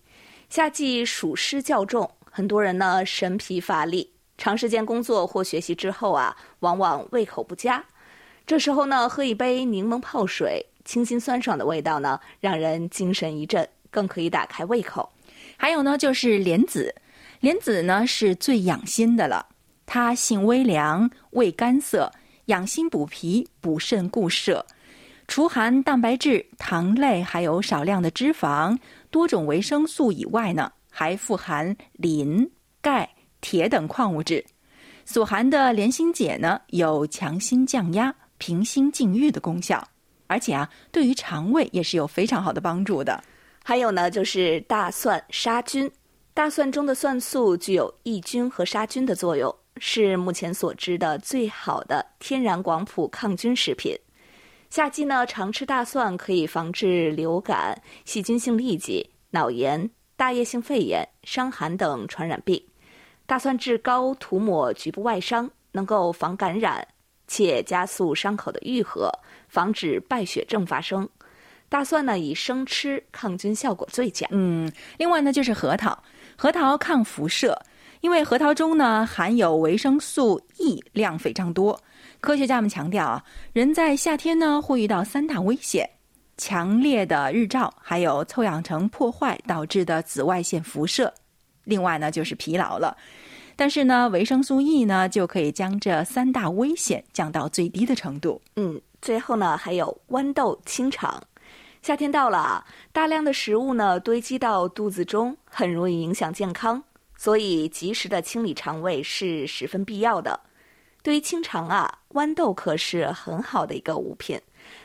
[0.49, 2.11] 夏季暑湿较重。
[2.29, 7.85] 很多人呢神疲乏力，长时间工作或学习之后啊，往往胃口不佳。
[8.45, 15.07] 这时候呢，喝一杯柠檬泡水，清新酸爽的味道呢，让人精神一振，更可以打开胃口。
[15.55, 16.95] 还有呢，就是莲子，
[17.41, 19.45] 莲子呢是最养心的了。
[19.85, 22.11] 它性微凉，味甘涩，
[22.45, 24.65] 养心补脾，补肾固摄。
[25.27, 28.75] 除含蛋白质、糖类，还有少量的脂肪、
[29.11, 30.71] 多种维生素以外呢。
[30.89, 32.49] 还富含磷、
[32.81, 33.07] 钙、
[33.41, 34.43] 铁等矿物质，
[35.05, 39.87] 所含的莲心碱呢，有强心降压、平心静郁的功效，
[40.29, 43.21] 而且啊，对于肠胃也是有非常好的帮助的。
[43.63, 45.91] 还有呢，就是大蒜杀菌，
[46.33, 53.97] 大蒜中的蒜素具有抑菌和杀菌的作用，是目前所知的最好的天然广谱抗菌食品。
[54.69, 59.89] 夏季呢，常吃大蒜可以防治流感、细菌性痢疾、脑炎。
[60.15, 62.61] 大叶性肺炎、伤寒等传染病，
[63.25, 66.85] 大蒜治膏涂抹局部外伤，能够防感染，
[67.29, 69.09] 且加速伤口的愈合，
[69.47, 71.07] 防止败血症发生。
[71.69, 74.27] 大蒜呢，以生吃抗菌效果最佳。
[74.31, 76.03] 嗯，另外呢，就是核桃，
[76.35, 77.57] 核桃抗辐射，
[78.01, 81.79] 因为核桃中呢含有维生素 E 量非常多。
[82.19, 85.87] 科学家们强调啊，人在夏天呢会遇到三大危险。
[86.37, 91.13] 强烈的日照，还有臭氧层破坏导致的紫外线辐射，
[91.65, 92.97] 另外呢就是疲劳了。
[93.59, 98.41] 但是呢，维生素 E 呢就可以将这三大危险降到最低的程度。
[98.55, 101.21] 嗯，最后呢还有豌豆清肠。
[101.81, 106.81] 夏天到了，大量的食物呢堆积到肚子中，很容易影响健康，
[107.17, 110.39] 所以及时的清理肠胃是十分必要的。
[111.03, 114.39] 对于清肠啊，豌豆可是很好的一个物品。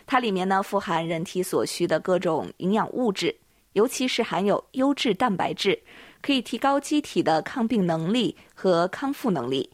[0.05, 3.37] 它里面呢富含人体所需的各种营养物质，
[3.75, 5.81] 尤其是含有优质蛋白质，
[6.25, 9.69] 可以提高机体的抗病能力和康复能力。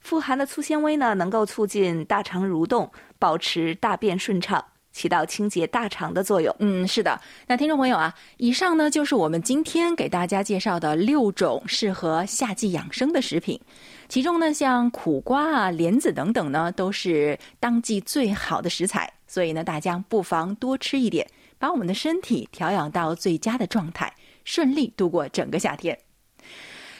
[0.00, 6.56] 富含的粗纤维呢，能够促进大肠蠕动，保持大便顺畅，起到清洁大肠的作用。
[6.58, 7.20] 嗯，是的。
[7.46, 13.60] 那听众朋友啊，以上呢就是我们今天给大家介绍的六种适合夏季养生的食品。
[14.08, 19.12] 其中呢，像苦瓜啊、莲子等等呢，都是当季最好的食材。
[19.26, 24.10] 所以呢，大家不妨多吃一点，把我们的身体调养到最佳的状态，
[24.44, 25.98] 顺利度过整个夏天。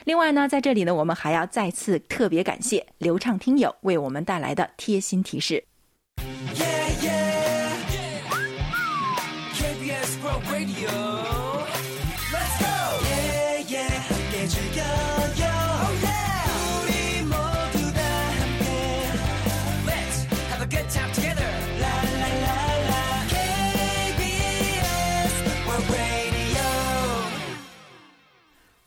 [0.03, 5.63] 另外呢，在这里呢，我们还要再次特别感谢流畅听友为我们带来的贴心提示。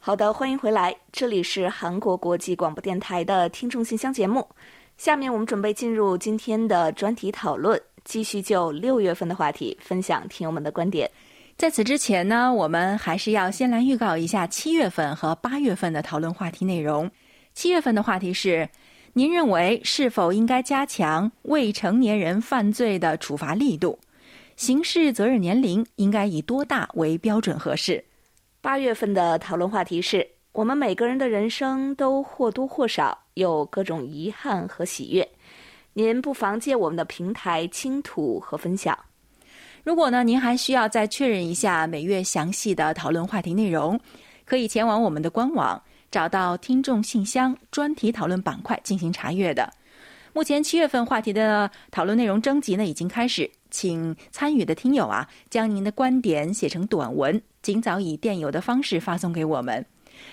[0.07, 4.47] 好的，欢迎回来，这里是韩国国际广播电台的听众信箱节目。
[4.99, 11.11] 下面我们准备进入今天的专题讨论，继续就六月份的话题分享听友们的观点。
[11.57, 17.11] 在此之前呢，我们还是要先来预告一下七月份和八月份的讨论话题内容。
[17.55, 18.69] 七月份的话题是：
[19.15, 23.99] 您认为是否应该加强未成年人犯罪的处罚力度？
[24.55, 28.05] 刑事责任年龄应该以多大为标准合适？
[28.65, 35.29] 八月份的讨论话题是我们每个人的人生都或多或少有各种遗憾和喜悦，
[35.93, 38.99] 您不妨借我们的平台倾吐和分享。
[39.83, 44.01] 如果呢您还需要再确认一下每月详细的讨论话题内容，
[44.47, 49.71] 可以前往我们的官网，找到听众信箱专题讨论板块进行查阅的。
[50.33, 57.43] 目前七月份话题的讨论内容征集呢已经开始，请参与的听友啊将您的观点写成短文。
[57.61, 59.85] 尽早以电邮的方式发送给我们，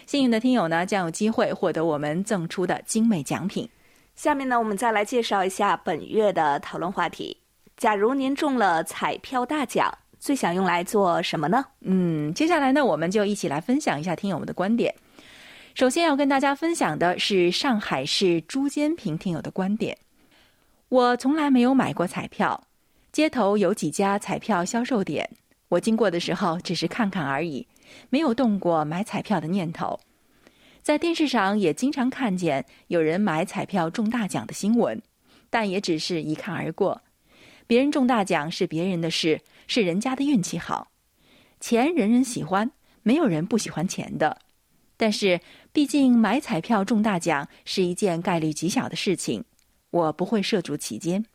[0.05, 3.67] 幸运的听友呢将有机会获得我们赠出的精美奖品。
[4.15, 7.35] 下面呢，我们再来介绍一下本月的讨论话题。
[7.77, 11.65] 假如您中了彩票大奖，最想用来做什么呢？
[11.79, 14.93] 嗯，接下来呢，我们就一起来分享一下听友们的观点。
[15.73, 19.97] 首先要跟大家分享的是上海市朱坚平听友的观点：
[20.89, 22.61] 我从来没有买过彩票，
[23.11, 25.29] 街头有几家彩票销售点。
[25.67, 27.67] 我经过的时候只是看看而已，
[28.09, 29.99] 没有动过买彩票的念头。
[30.81, 35.01] 在电视上也经常看见有人买彩票中大奖的新闻，
[35.49, 37.01] 但也只是一看而过。
[37.67, 40.91] 别人中大奖是别人的事，是人家的运气好。
[41.59, 42.71] 钱人人喜欢，
[43.03, 44.39] 没有人不喜欢钱的。
[44.97, 45.39] 但是
[45.71, 49.43] 毕竟买彩票中大奖是一件概率极小的事情，
[49.89, 51.25] 我不会涉足其间。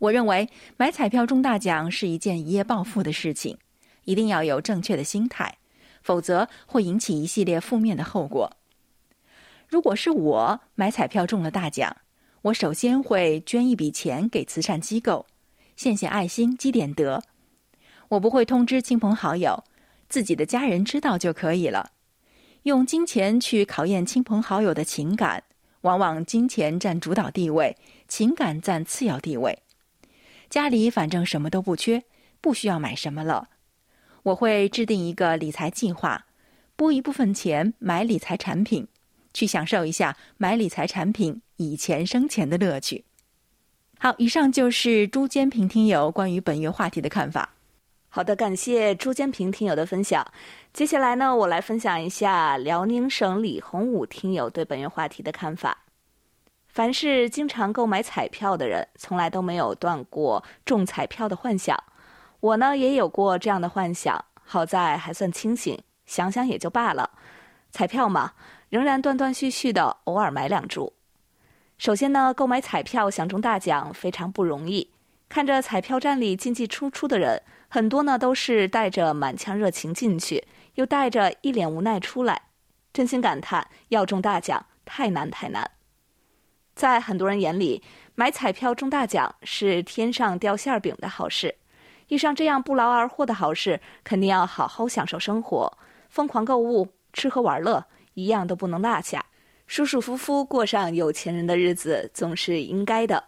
[0.00, 3.58] 我认为买彩票中大奖是一件一夜暴富的事情，
[4.04, 5.58] 一定要有正确的心态，
[6.02, 8.56] 否则会引起一系列负面的后果。
[9.68, 11.96] 如果是我买彩票中了大奖，
[12.42, 15.26] 我首先会捐一笔钱给慈善机构，
[15.74, 17.22] 献献爱心，积点德。
[18.10, 19.64] 我不会通知亲朋好友，
[20.08, 21.90] 自己的家人知道就可以了。
[22.62, 25.42] 用金钱去考验亲朋好友的情感，
[25.80, 29.58] 往往金钱占主导地位，情感占次要地位。
[30.48, 32.04] 家里反正什么都不缺，
[32.40, 33.48] 不需要买什么了。
[34.22, 36.26] 我会制定一个理财计划，
[36.74, 38.88] 拨一部分钱买理财产品，
[39.32, 43.04] 去享受一下买理财产品以钱生钱的乐趣。
[43.98, 47.54] 好，以上就是朱坚平听友关于本月话题的看法。
[48.08, 50.26] 好的，感谢朱坚平听友的分享。
[50.72, 55.85] 接下来呢，我来分享一下辽宁省李洪武听友对本月话题的看法。
[56.76, 61.74] 凡是经常购买彩票的人，从来都没有断过中彩票的幻想。
[62.40, 67.12] 我呢也有过这样的幻想，好在还算清醒，想想也就罢了。
[67.70, 68.34] 彩票嘛，
[68.68, 70.92] 仍然断断续续的偶尔买两注。
[71.78, 74.90] 首先呢，购买彩票想中大奖非常不容易。
[75.30, 82.42] 看着彩票站里进进出出的人，很多呢都是带着满腔热情进去，又带着一脸无奈出来，
[82.92, 85.70] 真心感叹要中大奖太难太难。
[86.76, 87.82] 在很多人眼里，
[88.14, 91.52] 买彩票中大奖是天上掉馅儿饼的好事。
[92.08, 95.72] 遇上这样不劳而获的好事，肯定要好好享受生活，
[96.10, 99.24] 疯狂购物、吃喝玩乐，一样都不能落下，
[99.66, 103.24] 舒舒服服过上有钱人的日子，总是应该的。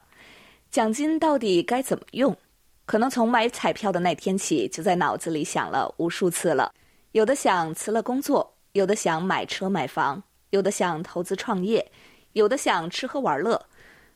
[0.70, 2.36] 奖金到底该怎么用？
[2.84, 6.72] 可能从买彩票的那天起，就在脑子里想了无数次了。
[7.12, 11.90] 有的想辞了工作，有的想买车买房，有的想投资创业。
[12.38, 13.66] 有的想吃喝玩乐，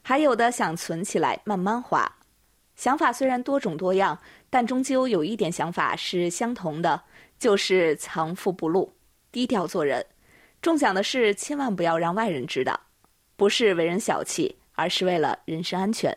[0.01, 2.11] 还有的想存起来慢慢花。
[2.77, 4.16] 想法虽然多种多样，
[4.49, 7.03] 但终究有一点想法是相同的，
[7.37, 8.95] 就是藏富不露，
[9.33, 10.07] 低调做人。
[10.61, 12.79] 中奖的事千万不要让外人知道，
[13.35, 16.16] 不是为人小气，而是为了人身安全。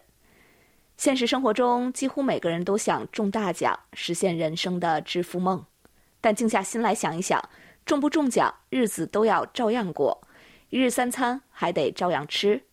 [0.97, 5.66] 现实生活中，几乎每个人都想中大奖，实现人生的致富梦。
[6.22, 7.49] 但静下心来想一想，
[7.84, 10.24] 中不中奖，日子都要照样过，
[10.70, 12.66] 一日三餐还得照样吃，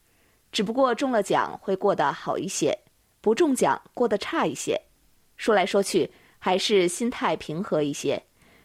[0.50, 2.78] 只不过中了奖会过得好一些，
[3.20, 4.80] 不中奖过得差一些。
[5.36, 8.22] 说来说去，还是心态平和一些。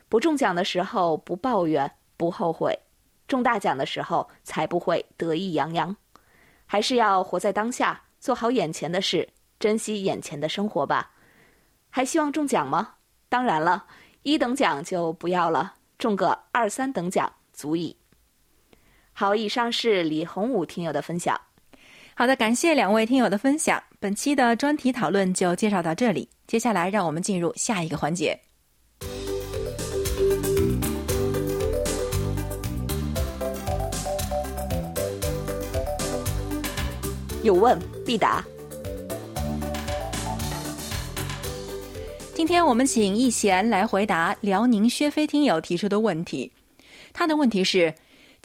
[0.10, 2.80] 不中奖的时候不抱怨不后悔，
[3.28, 5.96] 中大奖的时候才不会得意洋洋。
[6.66, 9.30] 还是要活在当下，做好眼前的事。
[9.60, 11.14] 珍惜眼前的生活吧，
[11.90, 12.96] 还希望中奖吗？
[13.28, 13.88] 当然了，
[14.22, 17.98] 一等奖就不要了，中个二三等奖足矣。
[19.20, 21.36] 好，以上是李洪武听友的分享。
[22.14, 23.82] 好的，感谢两位听友的分享。
[24.00, 28.40] 本期的专题讨论就介绍到这里，接下来让我们进入下一个环节。
[37.42, 38.46] 有问必答。
[42.36, 46.52] 今天我们请易贤来回答辽宁薛飞听友提出的问题。
[47.12, 47.92] 他的问题是：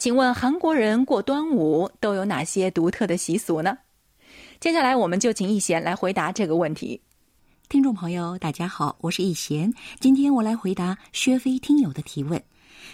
[0.03, 3.77] 请问韩国人过端午都有哪些独特的习俗呢？
[4.59, 6.99] 接下来我们就请易贤来回答这个问题。
[7.69, 9.73] 听众朋友，大家好，我是易贤。
[10.01, 12.43] 今天我来回答薛飞听友的提问。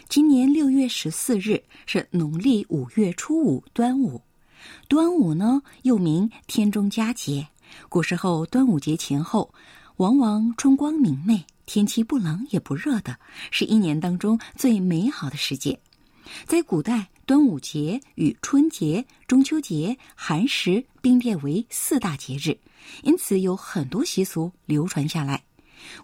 [0.08, 4.22] 今年六月十四日是农历五月初五，端午。
[4.88, 7.48] 端午呢，又名天中佳节。
[7.90, 9.52] 古时候，端午节前后。
[9.98, 13.18] 往往春光明媚，天气不冷也不热的，
[13.50, 15.80] 是一年当中最美好的时节。
[16.46, 22.58] 在古代，端午节与春节、中秋节、寒食并列为四大节日，
[23.04, 25.44] 因此有很多习俗流传下来。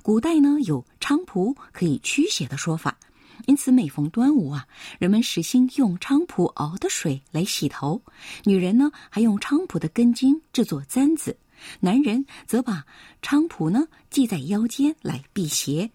[0.02, 2.98] 古代呢，有菖蒲可以驱邪的说法，
[3.46, 4.68] 因此每逢端午啊，
[5.00, 8.02] 人们实行用菖蒲熬的水来洗头，
[8.46, 11.38] 女人呢还用菖蒲的根茎制作簪子。
[11.80, 12.86] 男人则把
[13.22, 15.90] 菖蒲呢系在腰间来辟邪。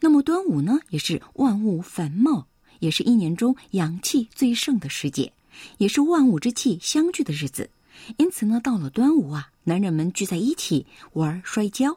[0.00, 2.46] 那么端午呢，也是万物繁茂，
[2.80, 5.32] 也是一年中阳气最盛的时节，
[5.78, 7.70] 也是万物之气相聚的日子。
[8.16, 11.96] 因此呢，到了端午啊，男人们聚在一起玩摔跤，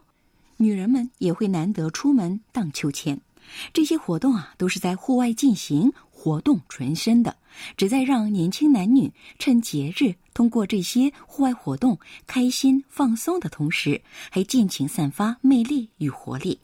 [0.58, 3.20] 女人们也会难得出门荡秋千。
[3.72, 5.92] 这些活动啊，都是在户外进行。
[6.10, 7.36] 活动纯身的，
[7.76, 16.58] 旨在让年轻男女趁节日通过这些户外活动开心放松的同时，还尽情散发魅力与活力。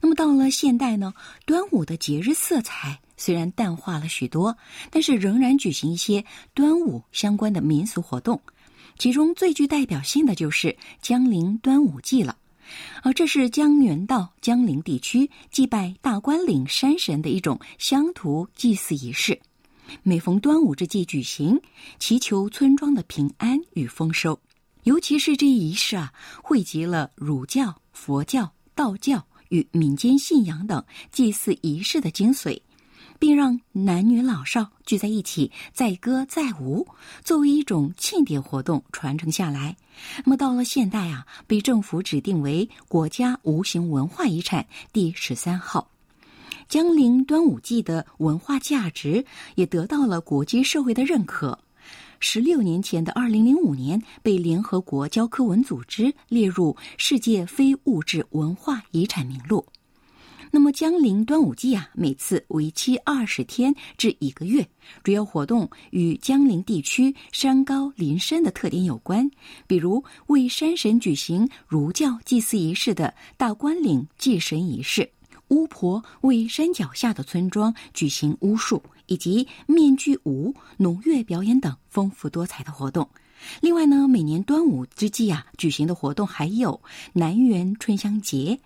[0.00, 1.12] 那么到了现代呢，
[1.46, 4.56] 端午的节日色彩虽然淡化了许多，
[4.90, 8.40] 但是仍然举行一些端午相关的民俗活动，
[8.98, 12.36] 其中最具代表性的就是江陵端午祭了。
[13.02, 19.40] 而这是江原道江陵地区祭拜大关岭山神的一种乡土祭祀仪式，
[20.02, 21.60] 每逢端午之际举行，
[22.00, 24.38] 祈求村庄的平安与丰收。
[24.82, 26.12] 尤其是这一仪式啊，
[26.42, 32.60] 汇集了儒教、佛教、道教与民间信仰等祭祀仪式的精髓。
[33.18, 36.86] 并让男女老少聚在一起载歌载舞，
[37.24, 39.76] 作为一种庆典活动传承下来。
[40.24, 45.88] 那么到了现代啊，被政府指定为国家无形文化遗产第十三号。
[46.68, 51.58] 江陵端午祭的文化价值也得到了国际社会的认可。
[52.18, 59.64] 十六年前的二零零五年，被联合国教科文组织列入世界非物质文化遗产名录。
[60.56, 64.66] 那么江陵端午祭啊，每次为期二十天至一个月，
[65.04, 69.30] 主要活动与江陵地区山高林深的特点有关，
[69.66, 75.10] 比如为山神举行儒教祭祀仪式的大关岭祭神仪式，
[75.48, 83.06] 巫婆为山脚下的村庄举行巫术，以及面具舞、农乐表演等丰富多彩的活动。
[83.60, 86.80] 另外呢，每年端午之际啊，举行的活动还有
[87.12, 88.58] 南园春香节。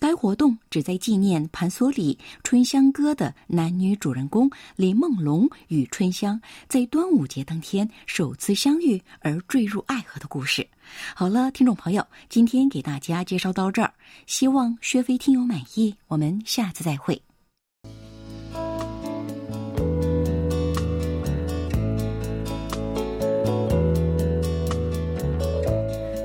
[0.00, 10.66] 该活动旨在纪念盘索里《春香歌》的男女主人公林梦龙与春香在端午节当天首次相遇而坠入爱河的故事。
[11.14, 13.92] 好了，听众朋友，今天给大家介绍到这儿，
[14.26, 15.94] 希望薛飞听友满意。
[16.08, 17.20] 我们下次再会。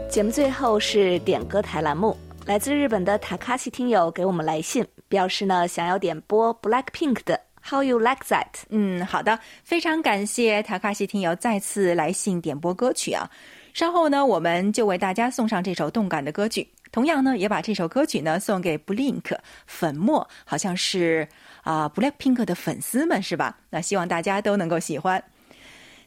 [0.10, 2.16] 节目最后是点歌台栏目。
[2.46, 8.46] 来自日本的塔卡西听友给我们来信，表示呢想要点播 Blackpink 的 How You Like That。
[8.70, 13.28] 嗯，好的，非常感谢塔卡西听友再次来信点播歌曲啊。
[13.74, 19.36] 稍后呢，我们就为大家送上这首动感的歌曲，同样呢，也把这首歌曲呢送给 Blink
[19.66, 21.28] 粉末，好像是
[21.64, 23.58] 啊 Blackpink 的粉丝们是吧？
[23.72, 25.22] 那希望大家都能够喜欢。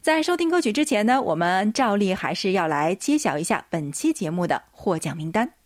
[0.01, 5.58] 在收听歌曲之前呢，我们照例还是要来揭晓一下本期节目的获奖名单。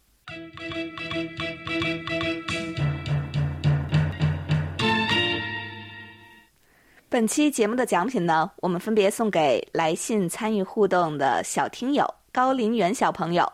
[7.09, 13.47] 本期节目的奖品呢，我们分别送给来信参与互动的小听友高林元小朋友，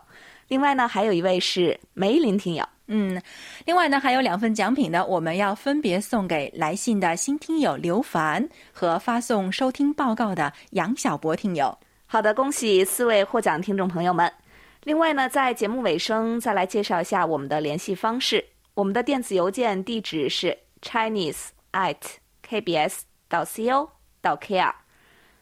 [0.47, 2.65] 另外呢，还有一位是梅林听友。
[2.87, 3.21] 嗯，
[3.65, 11.77] 另外呢，还有两份奖品呢，我们要分别送给来信的新听友刘凡和发送收听报告的杨小博听友。
[12.07, 14.31] 好的，恭喜四位获奖听众朋友们。
[14.83, 21.97] 另外呢，在节目尾声再来介绍一下我们的联系方式，我们的电子邮件地址是 chinese at
[22.47, 23.01] kbs。
[23.31, 23.87] 到 co
[24.21, 24.73] 到 kr，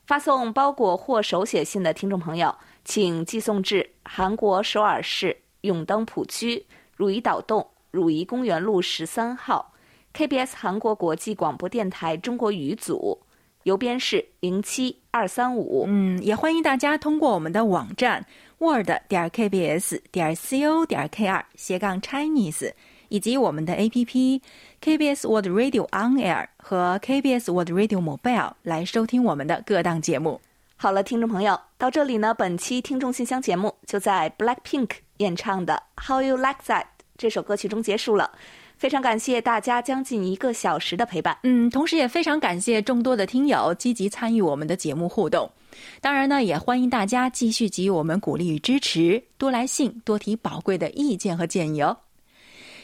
[0.05, 6.65] 发送包裹或手写信的听众朋友，请寄送至韩国首尔市永登浦区
[6.97, 9.73] 汝矣岛洞汝矣公园路十三号
[10.13, 13.17] ，KBS 韩国国际广播电台中国语组，
[13.63, 15.85] 邮编是零七二三五。
[15.87, 18.25] 嗯，也欢迎大家通过我们的网站
[18.59, 22.71] word 点 kbs 点 co 点 kr 斜杠 chinese。
[23.09, 24.41] 以及我们的 APP
[24.83, 30.41] KBS World Radio On Air 和 KBS World Radio Mobile 来收听我们的各档节目。
[30.75, 34.89] 好了，听众朋友，到这里呢，本期听众信箱节目就在 Blackpink
[35.19, 36.81] 演唱的《How You Like That》
[37.17, 38.29] 这首歌曲中结束了。
[38.75, 41.37] 非常感谢大家将近一个小时的陪伴。
[41.43, 45.49] 嗯，同时也非常感谢众多的听友积极参与我们的节目互动。
[46.01, 51.97] 当然呢，也欢迎大家继续给予我们鼓励与支持，多来信，多提宝贵的意见和建议哦。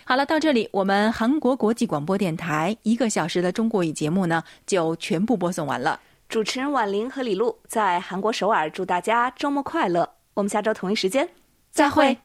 [0.06, 6.00] 好了，到这里，我们韩国国际广播电台一个小时的中国语节目呢，就全部播送完了。
[6.28, 10.10] 主持人婉玲和李璐在韩国首尔，祝大家周末快乐。
[10.34, 11.30] 我们下周同一时间
[11.72, 12.18] 再会。